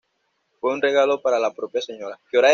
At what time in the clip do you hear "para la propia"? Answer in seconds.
1.21-1.79